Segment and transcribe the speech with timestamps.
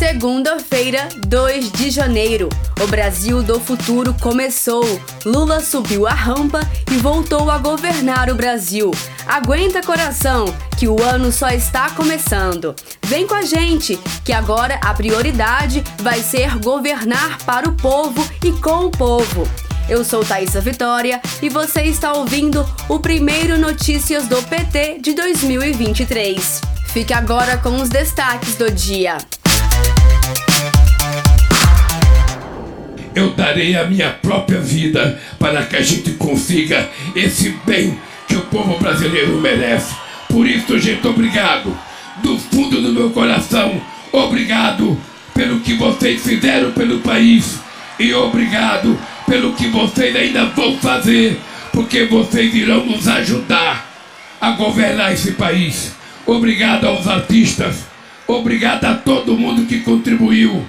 [0.00, 2.48] Segunda-feira, 2 de janeiro.
[2.82, 4.82] O Brasil do futuro começou.
[5.26, 6.60] Lula subiu a rampa
[6.90, 8.90] e voltou a governar o Brasil.
[9.26, 10.46] Aguenta coração,
[10.78, 12.74] que o ano só está começando.
[13.04, 18.52] Vem com a gente, que agora a prioridade vai ser governar para o povo e
[18.52, 19.46] com o povo.
[19.86, 26.62] Eu sou Thaisa Vitória e você está ouvindo o primeiro Notícias do PT de 2023.
[26.86, 29.18] Fique agora com os destaques do dia.
[33.20, 38.40] Eu darei a minha própria vida para que a gente consiga esse bem que o
[38.46, 39.94] povo brasileiro merece.
[40.26, 41.76] Por isso, gente, obrigado.
[42.22, 43.78] Do fundo do meu coração,
[44.10, 44.98] obrigado
[45.34, 47.60] pelo que vocês fizeram pelo país
[47.98, 51.38] e obrigado pelo que vocês ainda vão fazer,
[51.74, 53.86] porque vocês irão nos ajudar
[54.40, 55.92] a governar esse país.
[56.24, 57.84] Obrigado aos artistas,
[58.26, 60.64] obrigado a todo mundo que contribuiu.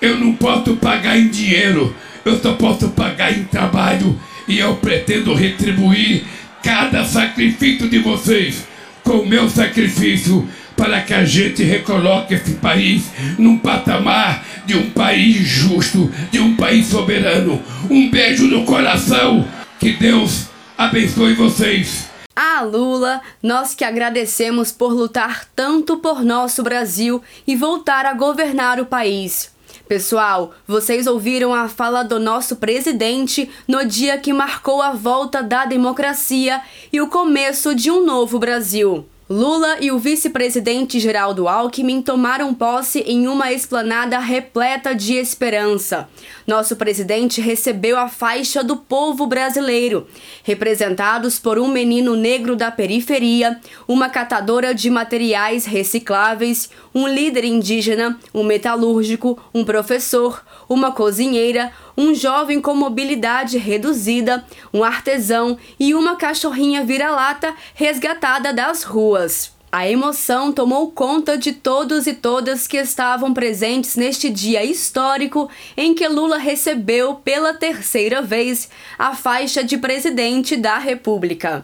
[0.00, 1.94] Eu não posso pagar em dinheiro,
[2.24, 6.24] eu só posso pagar em trabalho e eu pretendo retribuir
[6.62, 8.66] cada sacrifício de vocês
[9.02, 13.04] com o meu sacrifício para que a gente recoloque esse país
[13.38, 17.62] num patamar de um país justo, de um país soberano.
[17.88, 19.46] Um beijo no coração.
[19.80, 22.08] Que Deus abençoe vocês.
[22.34, 28.78] Ah, Lula, nós que agradecemos por lutar tanto por nosso Brasil e voltar a governar
[28.78, 29.55] o país.
[29.88, 35.64] Pessoal, vocês ouviram a fala do nosso presidente no dia que marcou a volta da
[35.64, 36.60] democracia
[36.92, 39.06] e o começo de um novo Brasil.
[39.28, 46.08] Lula e o vice-presidente Geraldo Alckmin tomaram posse em uma esplanada repleta de esperança.
[46.46, 50.06] Nosso presidente recebeu a faixa do povo brasileiro,
[50.44, 58.20] representados por um menino negro da periferia, uma catadora de materiais recicláveis, um líder indígena,
[58.32, 66.16] um metalúrgico, um professor, uma cozinheira, um jovem com mobilidade reduzida, um artesão e uma
[66.16, 69.54] cachorrinha vira-lata resgatada das ruas.
[69.70, 75.94] A emoção tomou conta de todos e todas que estavam presentes neste dia histórico em
[75.94, 81.62] que Lula recebeu pela terceira vez a faixa de presidente da República.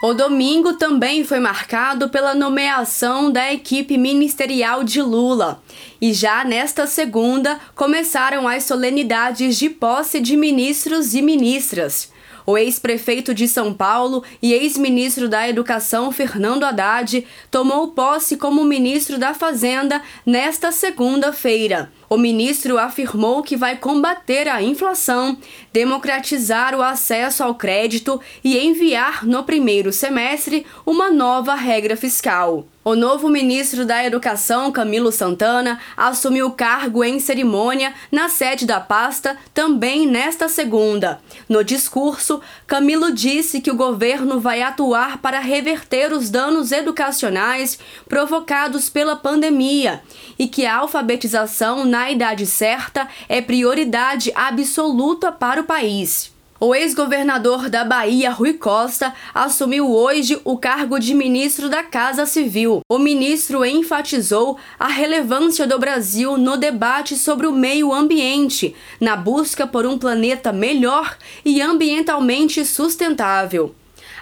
[0.00, 5.60] O domingo também foi marcado pela nomeação da equipe ministerial de Lula.
[6.00, 12.12] E já nesta segunda começaram as solenidades de posse de ministros e ministras.
[12.46, 19.18] O ex-prefeito de São Paulo e ex-ministro da Educação, Fernando Haddad, tomou posse como ministro
[19.18, 21.92] da Fazenda nesta segunda-feira.
[22.08, 25.36] O ministro afirmou que vai combater a inflação,
[25.72, 32.66] democratizar o acesso ao crédito e enviar no primeiro semestre uma nova regra fiscal.
[32.88, 38.80] O novo ministro da Educação, Camilo Santana, assumiu o cargo em cerimônia na sede da
[38.80, 41.20] pasta também nesta segunda.
[41.46, 48.88] No discurso, Camilo disse que o governo vai atuar para reverter os danos educacionais provocados
[48.88, 50.00] pela pandemia
[50.38, 56.32] e que a alfabetização na idade certa é prioridade absoluta para o país.
[56.60, 62.80] O ex-governador da Bahia, Rui Costa, assumiu hoje o cargo de ministro da Casa Civil.
[62.90, 69.68] O ministro enfatizou a relevância do Brasil no debate sobre o meio ambiente, na busca
[69.68, 73.72] por um planeta melhor e ambientalmente sustentável.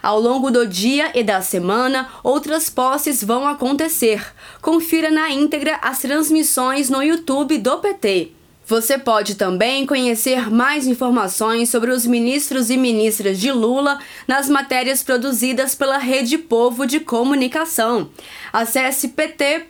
[0.07, 4.25] Ao longo do dia e da semana, outras posses vão acontecer.
[4.63, 8.31] Confira na íntegra as transmissões no YouTube do PT.
[8.69, 15.03] Você pode também conhecer mais informações sobre os ministros e ministras de Lula nas matérias
[15.03, 18.09] produzidas pela Rede Povo de Comunicação.
[18.53, 19.67] Acesse pt.org.br.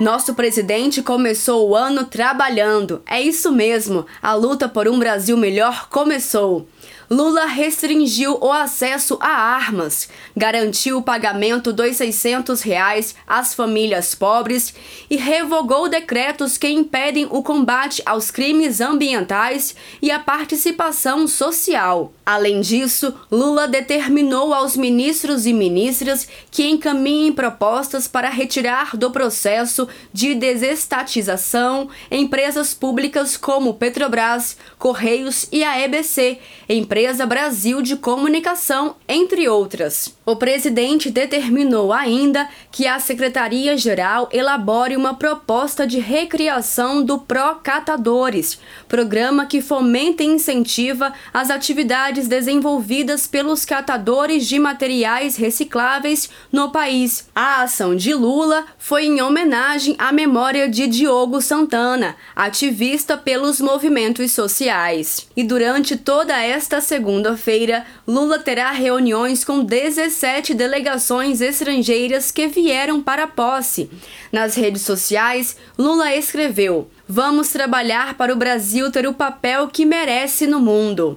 [0.00, 3.02] Nosso presidente começou o ano trabalhando.
[3.06, 6.66] É isso mesmo, a luta por um Brasil melhor começou.
[7.12, 14.72] Lula restringiu o acesso a armas, garantiu o pagamento dos 600 reais às famílias pobres
[15.10, 22.12] e revogou decretos que impedem o combate aos crimes ambientais e a participação social.
[22.24, 29.88] Além disso, Lula determinou aos ministros e ministras que encaminhem propostas para retirar do processo
[30.12, 36.38] de desestatização empresas públicas como Petrobras, Correios e a EBC,
[36.68, 40.14] empresas Empresa Brasil de Comunicação, entre outras.
[40.26, 49.46] O presidente determinou ainda que a Secretaria-Geral elabore uma proposta de recriação do Procatadores, programa
[49.46, 57.28] que fomenta e incentiva as atividades desenvolvidas pelos catadores de materiais recicláveis no país.
[57.34, 64.32] A ação de Lula foi em homenagem à memória de Diogo Santana, ativista pelos movimentos
[64.32, 65.26] sociais.
[65.34, 73.22] E durante toda esta segunda-feira, Lula terá reuniões com 17 delegações estrangeiras que vieram para
[73.22, 73.88] a posse.
[74.32, 80.48] Nas redes sociais, Lula escreveu: Vamos trabalhar para o Brasil ter o papel que merece
[80.48, 81.16] no mundo.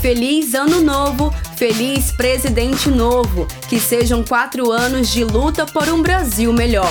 [0.00, 3.46] Feliz Ano Novo, feliz Presidente Novo.
[3.68, 6.90] Que sejam quatro anos de luta por um Brasil melhor.